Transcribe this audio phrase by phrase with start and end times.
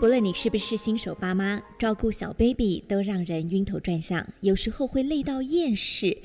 [0.00, 6.18] 不论你是不是新手爸妈，照顾小 baby 都让人晕头转向，有时候会累到厌世。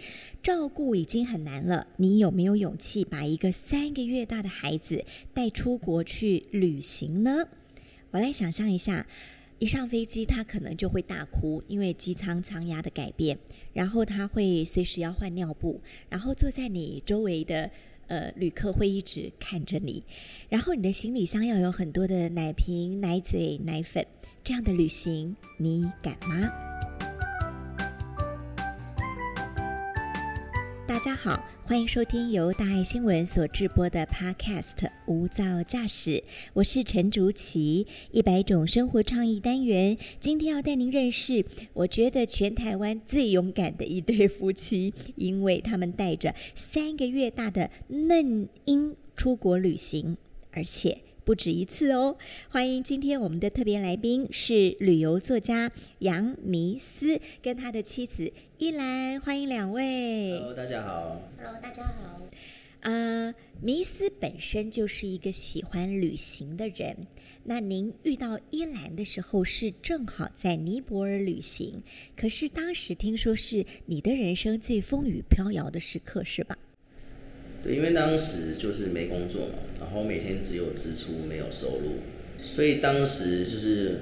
[0.44, 7.48] 照顾已经很难了，你有没有勇气把一个三个月大的孩子带出国去旅行呢？
[8.12, 9.08] 我来想象一下，
[9.58, 13.40] 一上飞机他可能就会大哭，因为机舱舱压的改变，
[13.74, 17.72] 然后他会随时要换尿布，然后坐在你周围的。
[18.14, 20.04] 呃，旅客会一直看着你，
[20.48, 24.06] 然后你的行李箱要有很多的奶瓶、奶嘴、奶粉，
[24.44, 26.48] 这样的旅行你敢吗？
[30.94, 31.44] 大家好。
[31.64, 34.76] 欢迎收听由大爱新闻所制播的 Podcast
[35.08, 36.12] 《无噪驾驶》，
[36.54, 37.88] 我是陈竹琪。
[38.12, 50.16] 一百种生活创意单元，今天要带您认识，我觉得全台湾最勇敢的一对夫妻，因为他们带着三个月大的嫩婴出国旅行，
[50.52, 51.00] 而且。
[51.26, 52.18] 不止一次哦！
[52.50, 60.38] 欢迎今天我们的特别来宾是旅游作家杨迷思跟他的妻子依兰，欢迎两位。
[60.38, 61.22] Hello，大家好。
[61.38, 62.22] Hello，大家好。
[62.82, 67.08] 呃，迷思本身就是一个喜欢旅行的人。
[67.46, 71.82] 那您遇到依兰的时候是正好在尼泊尔旅行，
[72.18, 76.58] 可是当时听说是你的人生最风雨飘摇的时刻，是吧？
[77.64, 82.02] 对，因为当时就是没工作嘛，然后每天只有支出没有收入，
[82.44, 84.02] 所以当时就是，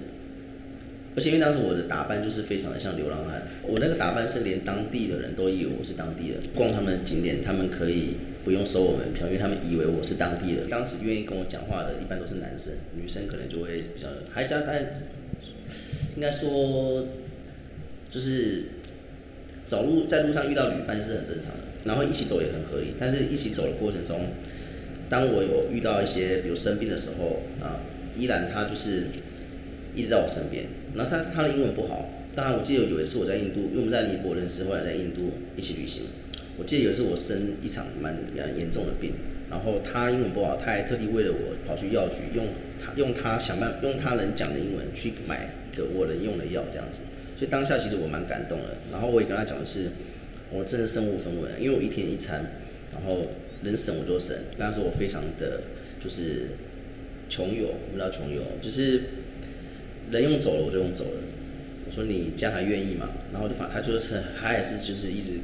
[1.16, 10.68] 而且因为当时我的打扮就是非常的像流浪汉，我那个打扮是连当地的人都以为我是当地人，逛他们的景点他们可以不用收我门票，因为他们以为我是当地人。
[10.68, 15.04] 当时愿意跟我讲话的一般都是男生，女生可能就会比较，还加但，
[16.16, 17.06] 应该说，
[18.10, 18.64] 就是
[19.72, 21.64] 走路在路上遇到旅伴是很正常的。
[21.86, 24.20] 然后一起走也很合理，但是一起走的过程中，
[25.08, 27.80] 当我有遇到一些比如生病的时候啊，
[28.18, 29.06] 依然他就是
[29.96, 30.66] 一直在我身边。
[30.94, 36.04] 然后他他的英文不好，当然我记得有一次我在印度，因为我们在尼泊尔认识，后来在印度一起旅行。
[36.58, 39.14] 我记得有一次我生一场蛮蛮严重的病，
[39.50, 42.50] 然后他英文不好，他还特地为了我跑去药局，用
[42.84, 47.00] 他用他想办用他能讲的英文去买一个我能用的药这样子。
[47.42, 48.78] 所以当下其实我蛮感动的。
[48.94, 49.88] 然后我也跟他讲的是。
[50.54, 52.52] 我真的身无分文，因为我一天一餐，
[52.92, 53.26] 然后
[53.62, 54.36] 能省我就省。
[54.58, 55.62] 跟他说我非常的
[56.04, 56.58] 就是
[57.30, 59.02] 穷游，我们叫穷游，就是
[60.12, 61.22] 人用走了我就用走了。
[61.86, 63.12] 我说你这样还愿意吗？
[63.32, 65.40] 然后就反他就是他也是就是一直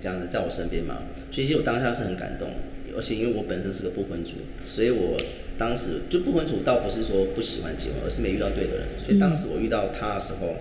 [0.00, 1.02] 这样子在我身边嘛。
[1.32, 2.50] 所以其实我当下是很感动，
[2.96, 4.34] 而且因为我本身是个不婚族，
[4.64, 5.16] 所以我
[5.58, 8.86] 当时就不婚族倒不是说不喜欢结婚，而是没遇到对的人。
[9.04, 10.58] 所以当时我遇到他的时候。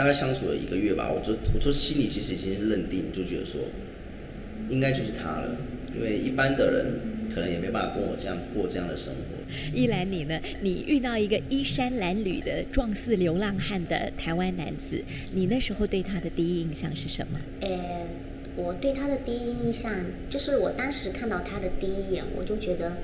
[0.00, 3.60] 大概相处了一个月吧，我就我就心里其实已经认定，就觉得说，
[4.70, 5.58] 应该就是他了，
[5.94, 6.86] 因为一般的人
[7.34, 9.20] 可能也没办法跟我这样过这样的生活。
[9.74, 10.40] 一兰，你呢？
[10.62, 17.38] 你遇到一个衣衫褴褛的壮似流浪汉的台湾男子，你那时候对他的第一印象是什么？
[17.60, 18.06] 呃，
[18.56, 19.92] 我对他的第一印象
[20.30, 22.96] 就是我当时看到他的第一眼，我就觉得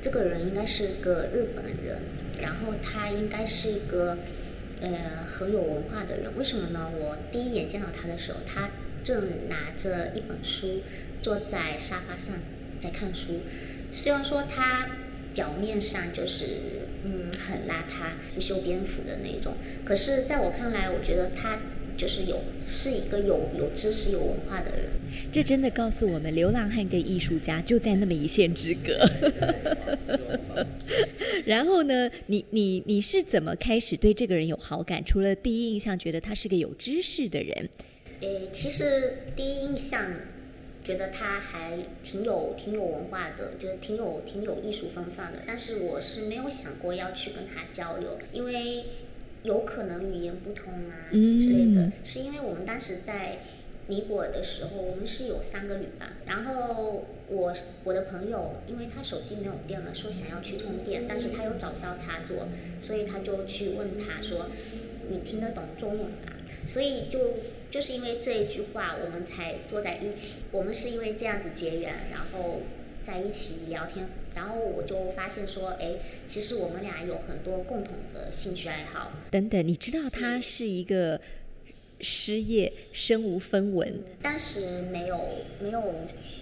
[0.00, 1.98] 这个人应该是个日本人，
[2.40, 4.16] 然后他应该是一个。
[4.80, 6.90] 呃，很有文化的人，为什么呢？
[6.94, 8.70] 我第一眼见到他的时候，他
[9.02, 10.82] 正拿着一本书，
[11.20, 12.34] 坐在沙发上
[12.78, 13.40] 在看书。
[13.92, 14.88] 虽然说他
[15.34, 16.44] 表面上就是
[17.04, 19.54] 嗯很邋遢、不修边幅的那种，
[19.84, 21.58] 可是在我看来，我觉得他。
[21.96, 24.90] 就是有是一个有有知识有文化的人，
[25.32, 28.98] 这真的告诉我们，流浪汉跟艺术家就在那么一线之隔。
[31.46, 35.02] 然后呢，你你你是怎么开始对这个人有好感？
[35.04, 37.68] 除了第一印象觉得他是个有知识的人，
[38.20, 40.04] 诶，其实第一印象
[40.84, 45.42] 觉得他还挺有挺有文化的，就是挺有挺有艺术风范的。
[45.46, 48.84] 但是我是没有想过要去跟他交流，因为。
[49.42, 53.38] 有可能语言不通啊之类的，是因为我们当时在
[53.88, 57.54] 尼泊尔的时候，我们是有三个旅伴，然后我
[57.84, 62.48] 我的朋友，因为他手机没有电了，说想要去充电，但是他又找不到插座，
[62.80, 64.48] 所以他就去问他说
[65.08, 66.32] ：“你听得懂中文吗？”
[66.66, 67.34] 所以就
[67.70, 70.44] 就是因为这一句话，我们才坐在一起。
[70.52, 72.60] 我们是因为这样子结缘，然后。
[73.06, 74.04] 在一起聊天，
[74.34, 75.92] 然后我就发现说，哎，
[76.26, 79.12] 其实我们俩有很多共同的兴趣爱好。
[79.30, 81.20] 等等，你知道他是一个
[82.00, 85.28] 失业、身无分文，当时没有
[85.60, 85.82] 没有，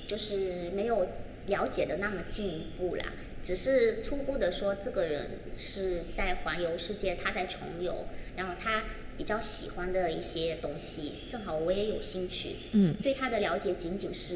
[0.07, 1.07] 就是没有
[1.47, 3.13] 了解的那么进一步啦，
[3.43, 8.07] 只是初步的说，这个人是在环游世界，他在重游，
[8.37, 8.85] 然后他
[9.17, 14.35] 比较喜欢的一些东西，正好我也有兴趣，嗯，对他的了解仅仅是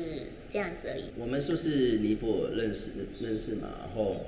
[0.49, 1.11] 这样子而已。
[1.17, 3.71] 我们是不是尼泊尔认识认识嘛？
[3.81, 4.27] 然后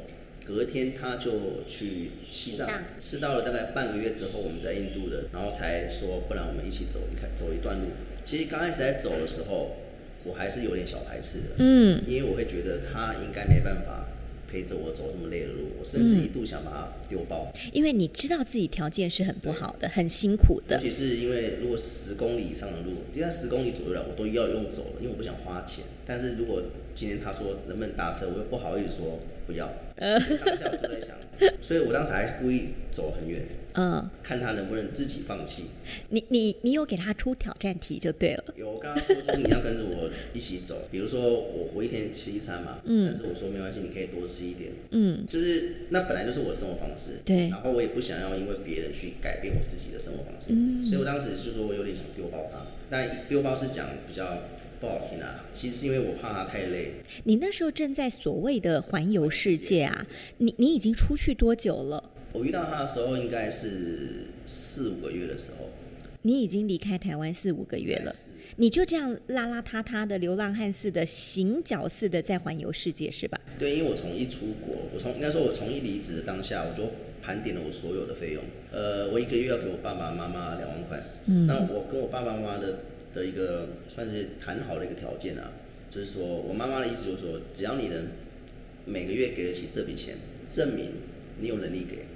[0.50, 7.86] 隔天他就去西藏西藏，是到了大概半个月之后，我们在印度的，然后才说，不然我们一起走一看走一段路。
[8.24, 9.76] 其实刚开始在走的时候，
[10.24, 14.08] 我还是有点小排斥的，嗯，因为我会觉得他应该没办法
[14.50, 17.52] 陪着我走这么累的路，我甚至一度想把他丢包。
[17.72, 25.84] 因为你知道自己条件是很不好的，很辛苦的，尤其是因为如果十公里以上的路，就算十公里左右了，我都要用走了，因为我不想花钱。
[26.04, 26.62] 但是如果
[27.00, 29.72] 今天他说能不能搭车，我又不好意思说不要。
[29.96, 31.16] 当下我就在想，
[31.62, 33.40] 所以我当时还故意走很远，
[33.72, 35.70] 嗯，看他能不能自己放弃。
[36.10, 43.10] 你你你有给他出挑战题就对了，有我跟他说，就是你要跟着我一起走，比如说我我一天吃一餐嘛，嗯。
[43.10, 47.48] 但是我说没关系，你可以多吃一点，嗯，就是那本来就是我的生活方式，对。
[47.48, 50.84] 然后我也不想要因为别人去改变我自己的生活方式，嗯。
[50.84, 54.44] 所以我当时就说我有点想丢包他，但丢包是讲比较
[54.80, 56.94] 不好听啊，其实是因为我怕他太累，
[57.24, 60.06] 你那时候正在所谓的环游世界啊，
[60.38, 62.02] 你你已经出去多久了？
[62.32, 65.68] 我遇到他的时候应该是四五个月的时候，
[66.22, 68.14] 你已经离开台湾四五个月了，
[68.56, 73.38] 你就这样邋邋遢遢的流浪汉似的行脚似的在环游世界是吧？
[73.58, 76.88] 对，因为我从一出国，我从应该说我从一离职的当下，我就
[77.20, 78.42] 盘点了我所有的费用。
[78.72, 81.02] 呃，我一个月要给我爸爸妈妈两万块。
[81.26, 81.46] 嗯。
[81.46, 82.78] 那我跟我爸爸妈妈的
[83.14, 85.52] 的一个算是谈好的一个条件啊，
[85.90, 88.08] 就是说我妈妈的意思就是说，只要你能
[88.84, 90.16] 每个月给得起这笔钱，
[90.46, 90.92] 证明
[91.40, 92.06] 你有能力给，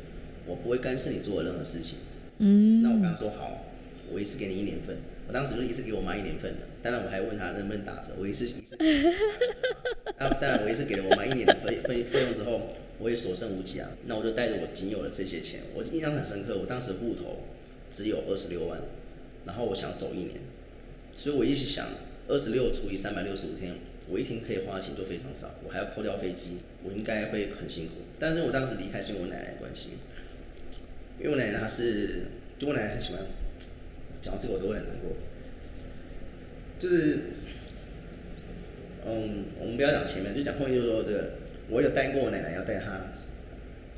[0.46, 1.98] 我不会干涉你做的任何事情。
[2.38, 3.64] 嗯，那我跟他说好，
[4.10, 4.96] 我一次给你一年份。
[5.26, 8.76] 我当时就一次给我妈一年份的，当然我还问他能不能打折，我一次一次。
[10.20, 12.68] 那当然我一次给了我妈一年的费费费用之后，
[12.98, 13.88] 我也所剩无几啊。
[14.04, 17.40] 那我就带着我仅有的这些钱，我印象很深刻，我当时户头
[17.90, 18.78] 只有二十六万，
[19.46, 20.32] 然后我想走一年，
[21.14, 21.86] 所以我一直想，
[22.28, 23.74] 二十六除以三百六十五天，
[24.08, 27.94] 我一天可以花的钱就非常少，我还要扣掉飞机，我应该会很辛苦。
[28.18, 29.90] 但是我当时离开是因为我奶奶的关系，
[31.18, 32.26] 因为我奶奶她是，
[32.58, 33.22] 就我奶奶很喜欢。
[34.20, 35.10] 讲到这个我都会很难过，
[36.78, 37.18] 就是，
[39.04, 41.30] 嗯，我们不要讲前面，就讲后面，就是说这个，
[41.68, 43.12] 我有带过我奶奶要带她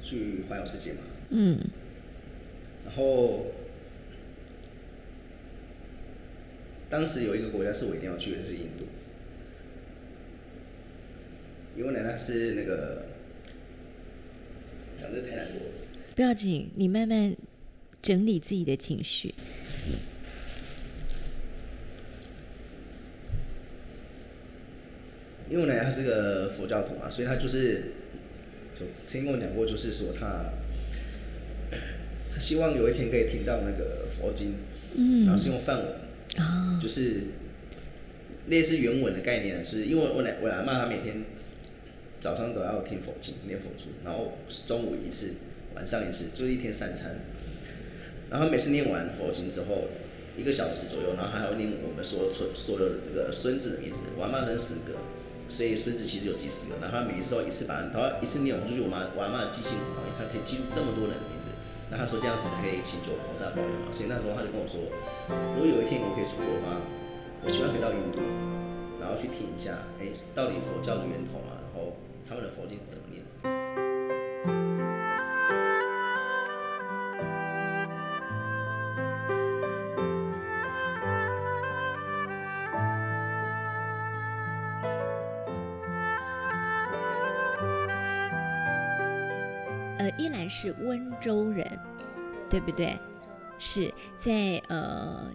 [0.03, 0.99] 去环游世界嘛，
[1.31, 1.61] 嗯，
[2.85, 3.47] 然后
[6.97, 8.87] 当时有一个国家是我一定要去的，是印度，
[11.77, 13.03] 因为我奶奶是那个，
[14.97, 15.73] 讲这太难过了。
[16.15, 17.37] 不要紧，你慢慢
[18.01, 19.35] 整理自己的情绪。
[25.51, 27.93] 因为我奶奶她是个佛教徒嘛，所以他就是
[28.81, 30.47] 有曾经跟我讲过，就是说他，
[32.33, 34.55] 他希望有一天可以听到那个佛经，
[34.95, 35.95] 嗯然后是用梵文，
[36.37, 37.23] 啊，就是
[38.49, 41.25] 类似原文的概念，是因为我奶我阿妈她每天
[42.21, 45.35] 早上都要听佛经念佛珠，然后中午一次，
[45.75, 47.17] 晚上一次，就是一天三餐。
[48.31, 49.85] 然后每次念完佛经之后，
[50.37, 54.99] 一个小时左右，然后还会念我们所所所有的那个孙子的名字，我阿妈生十个，
[55.49, 61.17] 所以孙子其实有几十个，然后她每一次都一次把，然后一次念完，就是我妈我阿妈的记性很好，她可以记住这么多人。
[61.91, 64.83] 那他说这样子才可以请求菩萨保佑嘛，所以那时候他就跟我说，
[65.55, 66.83] 如果有一天我可以出国的话，
[67.45, 68.19] 我希望可以到印度，
[68.99, 71.95] 然后去听一下，哎，到底佛教的源头嘛，然后
[72.27, 73.16] 他们的佛经怎么念
[90.19, 91.79] 依然是温州人，
[92.51, 92.97] 对不对？
[93.59, 95.35] 是在呃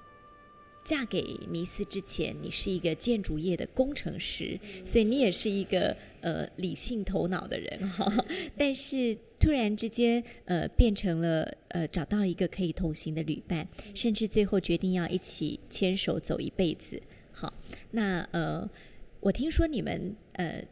[0.84, 8.12] 嫁给弥斯之前，你是一个建筑业的工程师，所以你也是一个呃理性头脑的人哈。
[8.56, 17.02] 但是突然之间，呃，变成了呃找到一个可以同行的旅伴，甚至最后决定要一起牵手走一辈子。
[17.32, 17.52] 好，
[17.90, 18.70] 那呃，
[19.20, 20.64] 我听说你们呃。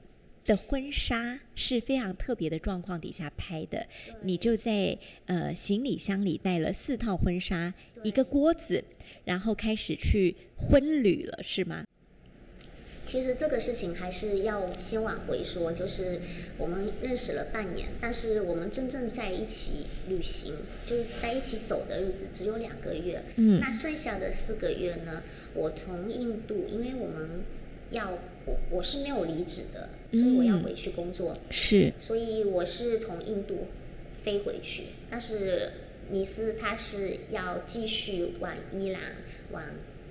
[0.50, 3.86] 的婚纱是非常特别的状况底下拍的，
[4.24, 8.84] 你就在呃行李箱里带了四套婚纱，一个锅子，
[9.26, 11.86] 然后开始去婚旅了，是吗？
[13.06, 16.20] 其实这个事情还是要先往回说，就是
[16.58, 20.56] 我们认识了半年，但是我们真正在一起旅行，
[20.88, 23.22] 就是在一起走的日子只有两个月。
[23.36, 25.22] 嗯那剩下的四个月呢，
[25.54, 27.44] 我从印度，因为我们
[27.92, 31.34] 要我我是没有离职的，所以我要嗯回去工作。
[31.50, 33.68] 是所以我是从印度
[34.24, 35.72] 飞回去，但是
[36.12, 39.02] 尼斯他是要继续往伊朗、
[39.52, 39.64] 往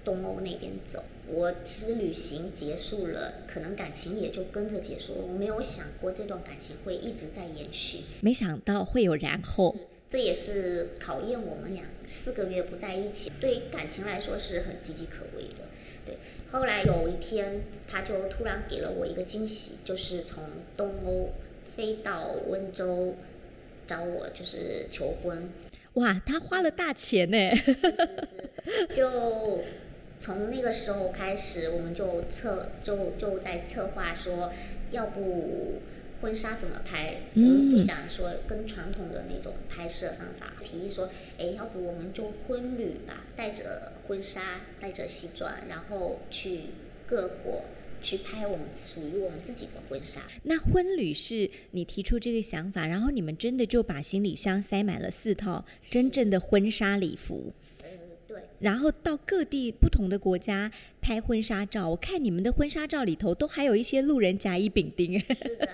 [0.05, 1.05] 东欧那边走。
[1.31, 5.19] 我其实旅行结束了，可能感情也就跟着结束了。
[5.31, 9.77] 我没有想过这段感情会一直在延续，没想到会有然后。
[10.09, 15.65] 这也是考验我们俩四个月不在一起，对感情来说是很岌岌可危的。
[16.09, 16.17] 对，
[16.51, 20.43] 后来有一天，他就突然给了我一个惊喜，就是从
[20.75, 21.35] 东欧
[21.77, 23.15] 飞到温州
[23.87, 25.51] 找我，就是求婚。
[25.95, 27.55] 哇，他花了大钱呢。
[27.55, 29.61] 是是是，就
[30.19, 34.51] 从那个时候开始，我们就策就就在策划说，
[34.91, 35.83] 要不
[36.21, 37.23] 婚纱怎么拍？
[37.35, 41.09] 我们不嗯想说跟传统的那种拍摄方法，提议说，
[41.39, 46.61] 哎，要不我们就婚旅吧，带着婚纱，带着西装，然后去
[47.07, 47.65] 各国
[48.03, 50.21] 去拍我们属于我们自己的婚纱。
[50.43, 57.53] 那婚旅是你提出这个想法，然后你们真的就把行李箱塞满了四套真正的婚纱礼服，
[58.61, 61.89] 然后到各地不同的国家拍婚纱照。
[61.89, 65.19] 我看你们的婚纱照里头都还有一些路人甲乙丙丁。
[65.19, 65.69] 是的，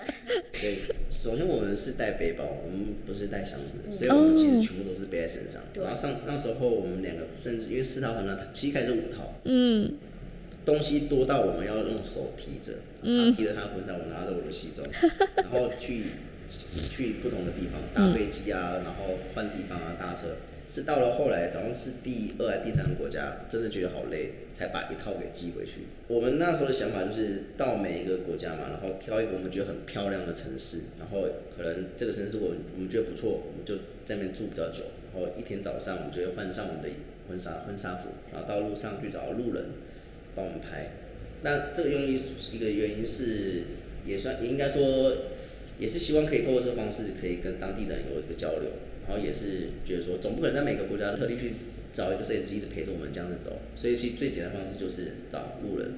[0.53, 5.61] 对，首先我们是带背包，我们不是带箱子，所以我们其实全部都是背在身上。
[5.73, 9.93] 对然后上那时候我们两个甚至因为四套婚纱，其实开始五套，嗯，
[10.63, 14.87] 东西多到我们要用手提着，他提着他的婚纱，我拿着我的西装，
[15.37, 16.03] 然后去
[16.47, 20.37] 去不同的地方搭飞机啊，然后换地方啊，搭车。
[20.67, 25.87] 是到了后来，好像是第二还第三个国家，真的觉得好累，才把一套给寄回去。
[26.07, 36.89] 我们那时候的想法就是到每一个国家嘛，然后挑一个我们觉得很漂亮的城市，然后可能这个城市我们我们觉得不错，我们就在那边住比较久，然后一天早上我们就会换上我们的
[37.29, 39.65] 婚纱婚纱服，然后到路上去找路人
[40.35, 40.91] 帮我们拍。
[41.41, 43.63] 那这个用意是一个原因是，
[44.05, 45.15] 也算也应该说，
[45.77, 48.71] 也是希望可以透过这个方式，可以跟当地人有一个交流，
[49.07, 51.53] 然后也是觉得说，总不可能在每个国家特地去
[51.93, 55.91] 找一个摄影师一直陪着我们这样子走，所以其实最简单的方式就是找路人，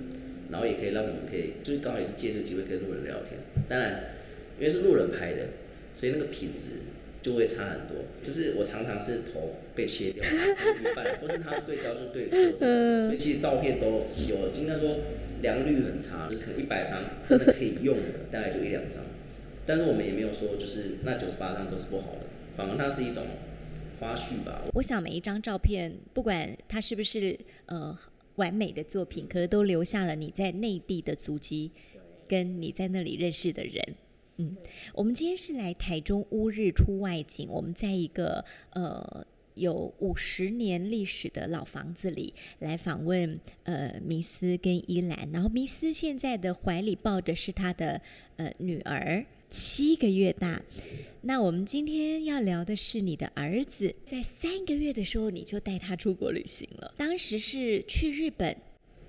[0.52, 3.40] 然后也可以让我们可以，就是刚好也是借这个机会跟路人聊天。
[3.68, 4.16] 当然，
[4.60, 5.48] 因为是路人拍的，
[5.94, 6.84] 所以那个品质
[7.22, 8.06] 就会差很多。
[8.24, 12.38] 就是我常常是头被切掉一半，或是他对焦就对错
[13.08, 15.00] 所以其实照片都有，应该说
[15.42, 19.04] 良率很差，就是可能一百张真的可以用的，大概就一两张。
[19.66, 22.27] 但是我们也没有说就是那九十八张都是不好的，
[22.58, 23.24] 反而它是一种
[24.00, 24.64] 花絮吧。
[24.74, 27.98] 我想每一张照片，不管它是不是呃
[28.36, 31.72] 完美的作品，可是都留下了你在内地的足迹，
[32.28, 33.96] 跟你在那里认识的人。
[34.38, 34.56] 嗯，
[34.94, 48.00] 我们今天是来台中乌日出外景，我们在一个呃有五十年历史的老房子里来访问呃迷斯跟依兰，然后迷斯现在的怀里抱的是他的
[48.36, 50.62] 呃女儿，七个月大。
[51.22, 58.56] 那我们今天要聊的是你的儿子，在三个月的时候你就带他出国旅行了，当时是去日本，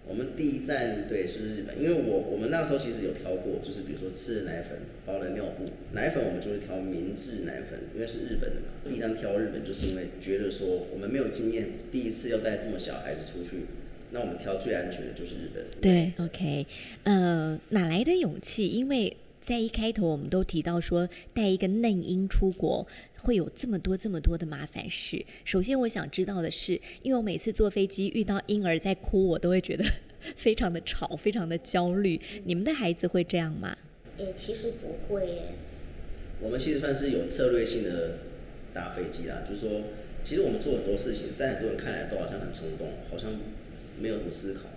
[0.07, 8.67] 我们第一站对是日本，因为我我们那时候其实有挑过，就是比如说吃的奶粉、包的尿布，奶粉我们就是挑明治奶粉，因为是日本的嘛。
[8.89, 13.67] 第一站挑日本，就是因为觉得说我们没有经验，第一次要带这么小孩子出去，
[14.11, 15.65] 那我们挑最安全的就是日本。
[15.81, 16.67] 对，OK，
[17.05, 18.67] 呃，哪来的勇气？
[18.69, 19.15] 因为
[19.49, 22.87] 在一开头我们都提到说，带一个嫩婴出国
[23.17, 25.25] 会有这么多这么多的麻烦事。
[25.43, 29.83] 首先，我想知道的是，因为我每次坐飞机遇到婴儿在哭，我都会觉得
[30.37, 32.21] 非常的吵，非常的焦虑。
[32.45, 33.75] 你们的孩子会这样吗？
[34.19, 35.43] 诶，其实不会耶，
[36.43, 38.19] 我们其实算是有策略性的
[38.75, 39.81] 搭飞机啦，就是说，
[40.23, 43.33] 其实我们做很多事情，在很多人看来都好像很冲动，好像
[43.99, 44.69] 没有什么思考。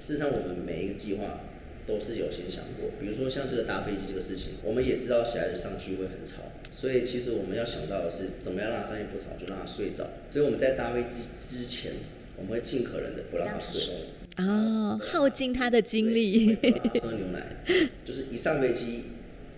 [0.00, 1.42] 事实上，我们每一个计划
[1.86, 2.90] 都是有先想过。
[3.00, 10.06] 比如说像这个搭飞机这个事情，我们也知道小孩子上去会很吵，所以其实我们要想到的是怎么样让他上去不吵，就让他睡着。
[10.30, 11.92] 所以我们在搭飞机之前，
[12.36, 13.94] 我们会尽可能的不让他睡。
[14.38, 16.56] 哦，耗尽他的精力。
[17.00, 17.56] 喝牛奶，
[18.04, 19.04] 就是一上飞机，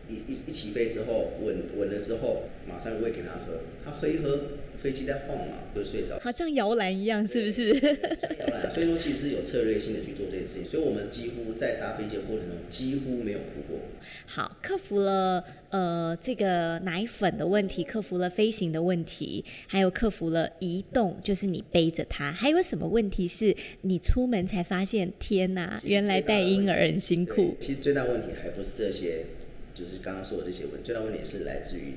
[0.08, 4.38] 一一一起飞之后稳稳了之后，马上喂给他喝，他喝一喝，
[4.78, 6.18] 飞机在晃嘛，就睡着。
[6.20, 7.70] 好像摇篮一样，是不是？
[7.70, 13.78] 摇篮，所以说其实是有策略性的去做这件事情，所以我们几乎在搭飞机的过程中几乎没有哭过。
[14.26, 22.30] 好，克服了呃这个奶粉的问题，克服了飞行的问题，还有克服了移动，就是你背着它。
[22.30, 25.12] 还有什么问题是你出门才发现？
[25.18, 27.56] 天哪，原来带婴儿很辛苦。
[27.58, 29.24] 其实最大问题还不是这些，
[29.74, 31.94] 就是刚刚说的这些问题，最大问题是来自于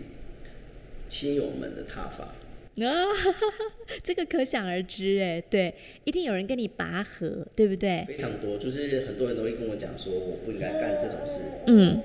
[1.08, 2.34] 亲友们的踏法。
[2.78, 3.06] 啊，
[4.02, 5.74] 这个可想而知哎，对，
[6.06, 8.06] 一定有人跟你拔河，对不对？
[8.08, 11.42] 非常多，就是很多人都会跟我讲说，我不应该干这种事。
[11.68, 12.02] 嗯，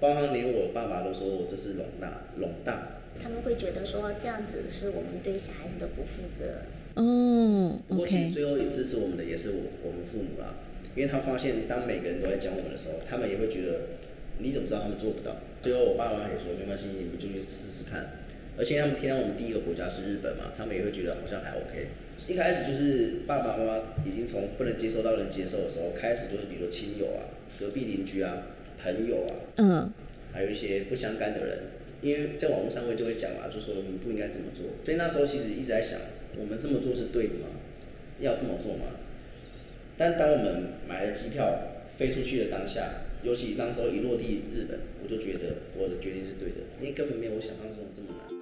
[0.00, 3.00] 包括连我爸爸都说我这是垄大垄大。
[3.22, 6.62] 他们会觉得说这样子是我们对小孩子的不负责。
[6.94, 10.54] 哦不过其实，OK，最后也支持我们的也是我我们父母啦，
[10.96, 13.80] 因为他发现当每个人都在讲我们的时候，他们也会觉得
[14.38, 15.36] 你怎么知道他们做不到？
[15.62, 18.23] 最后我爸妈也说没关系，你们就去试试看。
[18.56, 21.88] 而且他们听到我们第一个国家是日本嘛，他们也会觉得好像还 OK。
[22.28, 28.46] 一开始就是爸爸妈妈已经从不能接受到能接受的时候，开始就是比如亲友啊、隔壁邻居啊、
[28.80, 29.92] 朋友啊，嗯，
[30.32, 31.58] 还有一些不相干的人，
[32.00, 34.66] 因为在网络上会就会讲嘛，就说你不应该这么做。
[34.84, 35.98] 所以那时候其实一直在想，
[36.38, 37.48] 我们这么做是对的吗？
[38.20, 38.84] 要这么做吗？
[39.98, 48.33] 但当我们买了机票飞出去的当下，尤其那时候一落地日本，我就觉得我的决定是对的，因为根本没有我想象中这么难。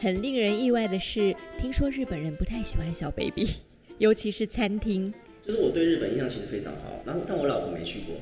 [0.00, 3.46] 很令人意外的是，听说日本人不太喜欢小 baby，
[3.98, 5.12] 尤其是餐厅。
[5.46, 8.16] 就是我对日本印象其实非常好，然后但我老婆没去过，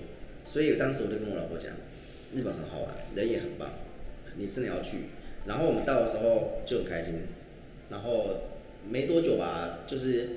[0.44, 1.70] 所以当时我就跟我老婆讲，
[2.34, 3.74] 日本很好玩，人也很棒，
[4.36, 4.96] 你真的要去。
[5.46, 7.14] 然后我们到的时候就很开心，
[7.90, 8.50] 然后
[8.90, 10.30] 没多久吧，就是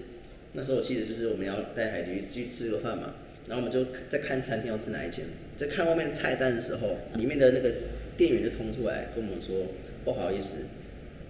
[0.53, 3.15] 那时候我记得就是我们要带孩子去吃个饭嘛，
[3.47, 5.25] 然后我们就在看餐厅要吃哪一间，
[5.57, 7.73] 在看外面菜单的时候，里面的那个
[8.15, 9.65] 店员就冲出来跟我们说，
[10.05, 10.65] 不好意思，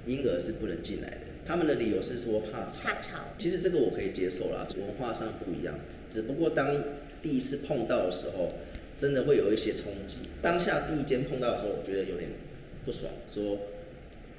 [0.05, 1.17] 婴儿是不能进来的。
[1.45, 5.79] 他们的理由是说怕吵，怕吵其实这个我可以接受啦，文化上不一样，
[6.09, 6.75] 只不过当
[7.21, 8.49] 第一次碰到的时候，
[8.97, 10.17] 真的会有一些冲击。
[10.41, 12.29] 当下第一间碰到的时候，我觉得有点
[12.85, 13.57] 不爽，说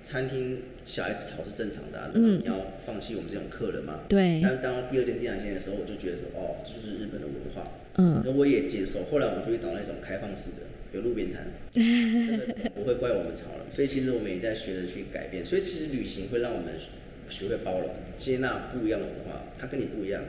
[0.02, 4.00] 餐厅小孩子吵是正常的、啊，嗯你要放弃我们这种客人吗？
[4.08, 9.04] 对，但当第二间、第三间的时候，我就觉得说，哦，这就是日本的文化，嗯，那我也接受。
[9.10, 13.66] 后来我们就会找那种开放式的，有路边摊，这个不会怪我们吵了。
[13.72, 15.44] 所以其实我们也在学着去改变。
[15.44, 16.74] 所以其实旅行会让我们
[17.28, 19.44] 学会包容、接纳不一样的文化。
[19.58, 20.22] 他跟你不一样，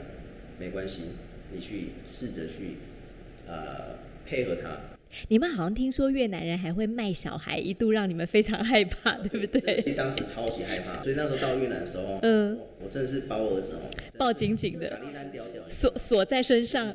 [0.58, 1.02] 没关系，
[1.52, 2.78] 你去试着去
[3.46, 4.78] 呃配合他。
[5.28, 9.80] 你们好像听说越南人还会卖小孩，一度让你们非常害怕，对不这对？
[9.80, 16.92] 其实当时超级害怕，所以那时候到越南的时候，嗯我真的是把我儿子哦抱紧紧的打力烂掉掉，锁锁在身上。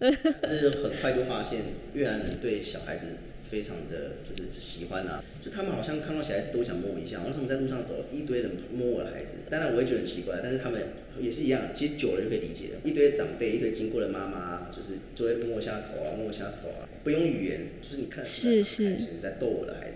[0.00, 1.60] 是很快就发现
[1.94, 3.06] 越南人对小孩子
[3.50, 9.38] 非常的就是喜欢啊，就他们好像看到小孩子都想摸一下，为什么在路上走一堆人摸我的孩子？
[9.50, 10.80] 当然我也觉得很奇怪，但是他们
[11.20, 12.80] 也是一样，其实久了就可以理解了。
[12.84, 19.94] 一堆长辈，一堆经过的妈妈，就是就会摸一下头啊，摸一下手啊，不用语言，就是你看是他们开心在逗我的孩子，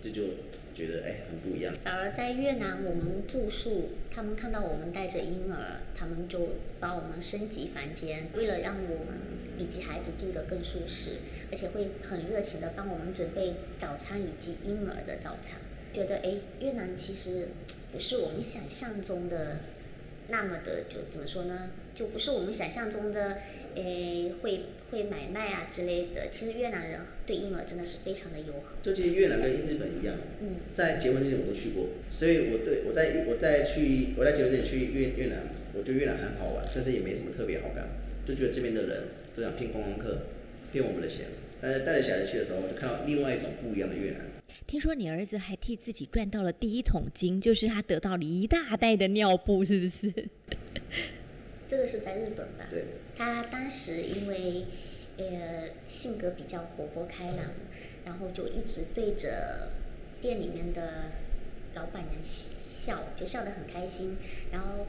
[0.00, 0.22] 这就
[0.74, 1.74] 觉得哎、很不一样。
[1.84, 9.18] 反而在越南，我们住宿，他们看到我们带着婴儿，他们就把我们升级房间，为了让我们
[9.56, 11.18] 以及孩子住得更舒适，
[11.50, 15.58] 而且会很热情的帮我们准备早餐以及婴儿的早餐。
[15.92, 17.48] 觉得哎，越南其实
[17.92, 19.58] 不是我们想象中的
[20.28, 21.70] 那么的，就怎么说呢？
[21.94, 23.38] 就不是我们想象中的，
[23.74, 26.28] 诶，会会买卖啊之类的。
[26.30, 28.76] 其实越南人对婴儿真的是非常的友好。
[28.82, 37.88] 就其实越南跟日本一样，嗯，在结婚之前我都去过，所以我对我在我在去我在结婚之前去越越南，我觉得越南很好玩，但是也没什么特别好感，
[38.26, 39.04] 就觉得这边的人
[39.34, 40.26] 都想骗观光客，
[40.72, 41.26] 骗我们的钱。
[41.60, 44.20] 但是带着小孩去的时候，就看到另外一种不一样的越南。
[44.66, 50.12] 听说你儿子还替自己赚到了第一桶金，就是他得到了一大袋的尿布，是不是？
[51.74, 52.66] 这个是在日本吧？
[52.70, 52.84] 对，
[53.16, 54.66] 他当时因为
[55.18, 57.50] 呃性格比较活泼开朗，
[58.04, 59.72] 然后就一直对着
[60.20, 61.10] 店里面的
[61.74, 64.16] 老板娘笑，就笑得很开心。
[64.52, 64.86] 然后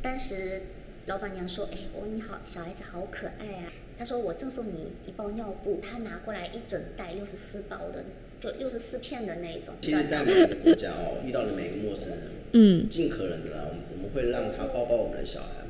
[0.00, 0.62] 当时
[1.06, 8.04] 老板娘说：“哎，哦你好，小孩子好可爱啊。”他说：“我赠送你一包尿布。”他拿过来一整袋六十四包的，
[8.40, 9.74] 就六十四片的那种。
[9.82, 12.18] 其实，在每个国家哦，遇到的每个陌生人，
[12.52, 15.66] 嗯，尽可能的啦，我们我们会让他抱抱我们的小孩，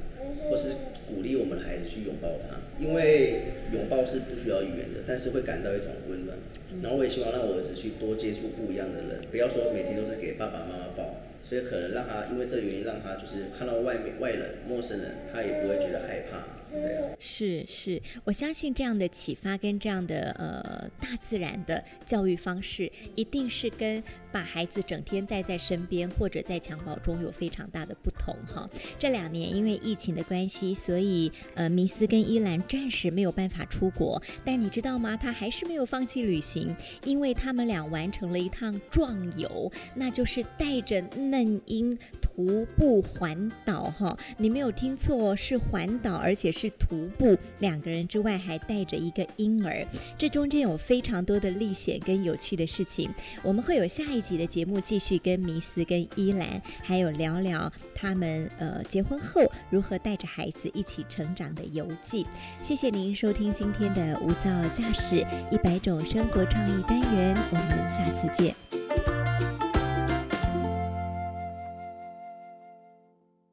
[0.49, 0.69] 或是
[1.07, 6.39] 鼓励我们的孩子去拥抱他，因为拥抱是不需要语言的，但是会感到一种温暖。
[6.81, 16.47] 然后我也希望让我儿子去多接触不一样的人，不要说每天都是给爸爸妈妈抱，所以可能让他因为这个原因，让他就是看到外面外人、陌生人，他也不会觉得害怕。
[16.73, 17.09] 对啊。
[17.19, 24.01] 是是，我相信这样的启发跟这样的呃大自然的教育方式，一定是跟
[24.33, 28.69] 把孩子整天带在身边，或者在襁褓中有非常大的不同哈。
[28.99, 34.21] 这两年因为疫情的关系，所以呃，米斯跟伊兰暂时没有办法出国。
[34.45, 35.17] 但你知道吗？
[35.17, 44.17] 他还是没有放弃旅行，因为他们俩完成了一趟壮游，那就是带着嫩婴徒步环岛哈。
[44.37, 47.37] 你没有听错，是环岛，而且是徒步。
[47.59, 53.11] 两个人之外还带着一个婴儿，这中间有非常多的历险跟有趣的事情。
[53.43, 62.27] 我们会有下一集的节目继续跟迷思跟依兰，还有聊聊他们呃结婚后如何带着孩子一起成长的游记。
[62.63, 68.80] 谢谢您收听今天的无噪驾驶一百种生活创意单元，我们下次见。